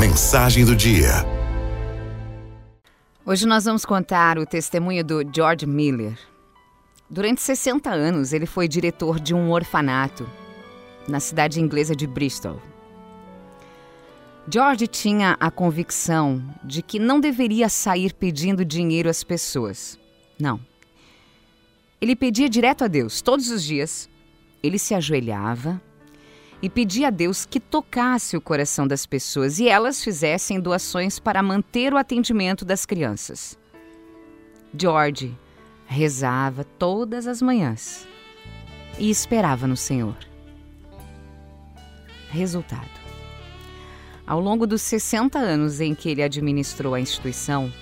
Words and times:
Mensagem 0.00 0.64
do 0.64 0.74
dia. 0.74 1.10
Hoje 3.26 3.44
nós 3.44 3.66
vamos 3.66 3.84
contar 3.84 4.38
o 4.38 4.46
testemunho 4.46 5.04
do 5.04 5.22
George 5.30 5.66
Miller. 5.66 6.18
Durante 7.10 7.42
60 7.42 7.90
anos, 7.90 8.32
ele 8.32 8.46
foi 8.46 8.66
diretor 8.66 9.20
de 9.20 9.34
um 9.34 9.50
orfanato 9.50 10.26
na 11.06 11.20
cidade 11.20 11.60
inglesa 11.60 11.94
de 11.94 12.06
Bristol. 12.06 12.58
George 14.50 14.86
tinha 14.86 15.36
a 15.38 15.50
convicção 15.50 16.42
de 16.64 16.80
que 16.80 16.98
não 16.98 17.20
deveria 17.20 17.68
sair 17.68 18.14
pedindo 18.14 18.64
dinheiro 18.64 19.10
às 19.10 19.22
pessoas. 19.22 19.98
Não. 20.40 20.58
Ele 22.00 22.16
pedia 22.16 22.48
direto 22.48 22.84
a 22.84 22.88
Deus 22.88 23.20
todos 23.20 23.50
os 23.50 23.62
dias. 23.62 24.08
Ele 24.62 24.78
se 24.78 24.94
ajoelhava 24.94 25.78
e 26.62 26.68
pedia 26.68 27.08
a 27.08 27.10
Deus 27.10 27.46
que 27.46 27.58
tocasse 27.58 28.36
o 28.36 28.40
coração 28.40 28.86
das 28.86 29.06
pessoas 29.06 29.58
e 29.58 29.68
elas 29.68 30.04
fizessem 30.04 30.60
doações 30.60 31.18
para 31.18 31.42
manter 31.42 31.92
o 31.92 31.96
atendimento 31.96 32.64
das 32.64 32.84
crianças. 32.84 33.58
George 34.76 35.36
rezava 35.86 36.64
todas 36.64 37.26
as 37.26 37.40
manhãs 37.40 38.06
e 38.98 39.10
esperava 39.10 39.66
no 39.66 39.76
Senhor. 39.76 40.16
Resultado: 42.30 43.00
Ao 44.26 44.38
longo 44.38 44.66
dos 44.66 44.82
60 44.82 45.38
anos 45.38 45.80
em 45.80 45.94
que 45.94 46.10
ele 46.10 46.22
administrou 46.22 46.94
a 46.94 47.00
instituição, 47.00 47.72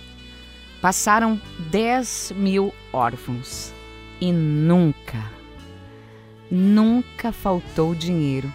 passaram 0.81 1.41
10 1.71 2.33
mil 2.37 2.73
órfãos 2.93 3.73
e 4.21 4.33
nunca, 4.33 5.31
nunca 6.51 7.31
faltou 7.33 7.95
dinheiro 7.95 8.51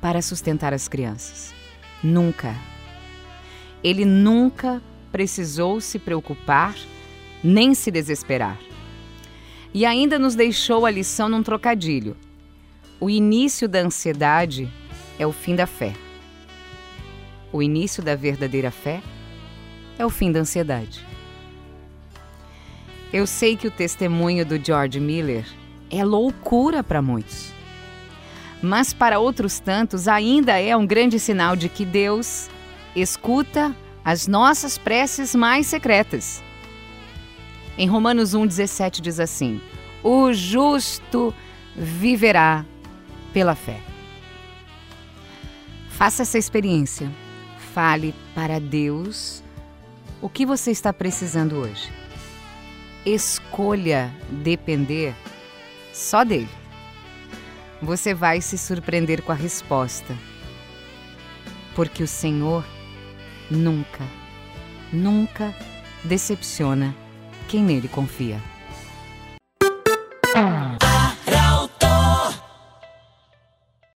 para 0.00 0.22
sustentar 0.22 0.72
as 0.72 0.88
crianças. 0.88 1.54
Nunca. 2.02 2.54
Ele 3.82 4.04
nunca 4.04 4.82
precisou 5.10 5.80
se 5.80 5.98
preocupar 5.98 6.74
nem 7.42 7.74
se 7.74 7.90
desesperar. 7.90 8.58
E 9.72 9.84
ainda 9.84 10.18
nos 10.18 10.34
deixou 10.34 10.86
a 10.86 10.90
lição 10.90 11.28
num 11.28 11.42
trocadilho. 11.42 12.16
O 13.00 13.08
início 13.08 13.68
da 13.68 13.80
ansiedade 13.80 14.68
é 15.18 15.26
o 15.26 15.32
fim 15.32 15.54
da 15.54 15.66
fé. 15.66 15.94
O 17.52 17.62
início 17.62 18.02
da 18.02 18.16
verdadeira 18.16 18.70
fé 18.70 19.00
é 19.98 20.04
o 20.04 20.10
fim 20.10 20.32
da 20.32 20.40
ansiedade. 20.40 21.06
Eu 23.12 23.26
sei 23.26 23.56
que 23.56 23.66
o 23.66 23.70
testemunho 23.70 24.44
do 24.44 24.62
George 24.62 25.00
Miller 25.00 25.46
é 25.90 26.04
loucura 26.04 26.82
para 26.82 27.00
muitos 27.00 27.57
mas 28.62 28.92
para 28.92 29.18
outros 29.18 29.58
tantos 29.58 30.08
ainda 30.08 30.60
é 30.60 30.76
um 30.76 30.86
grande 30.86 31.18
sinal 31.18 31.54
de 31.54 31.68
que 31.68 31.84
Deus 31.84 32.48
escuta 32.94 33.74
as 34.04 34.26
nossas 34.26 34.76
preces 34.76 35.34
mais 35.34 35.66
secretas. 35.66 36.42
Em 37.76 37.86
Romanos 37.86 38.34
1,17 38.34 39.00
diz 39.00 39.20
assim: 39.20 39.60
O 40.02 40.32
justo 40.32 41.32
viverá 41.76 42.64
pela 43.32 43.54
fé. 43.54 43.80
Faça 45.90 46.22
essa 46.22 46.38
experiência. 46.38 47.10
Fale 47.74 48.14
para 48.34 48.58
Deus 48.58 49.42
o 50.20 50.28
que 50.28 50.44
você 50.44 50.72
está 50.72 50.92
precisando 50.92 51.56
hoje. 51.56 51.92
Escolha 53.06 54.12
depender 54.42 55.14
só 55.92 56.24
dele 56.24 56.48
você 57.80 58.12
vai 58.12 58.40
se 58.40 58.58
surpreender 58.58 59.22
com 59.22 59.32
a 59.32 59.34
resposta. 59.34 60.16
Porque 61.74 62.02
o 62.02 62.08
Senhor 62.08 62.64
nunca, 63.50 64.04
nunca 64.92 65.54
decepciona 66.04 66.94
quem 67.46 67.62
nele 67.62 67.88
confia. 67.88 68.40